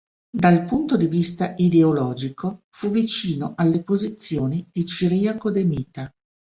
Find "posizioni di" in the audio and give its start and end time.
3.83-4.83